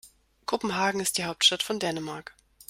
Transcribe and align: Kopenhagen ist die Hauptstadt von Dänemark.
Kopenhagen 0.47 0.99
ist 0.99 1.19
die 1.19 1.25
Hauptstadt 1.25 1.61
von 1.61 1.79
Dänemark. 1.79 2.35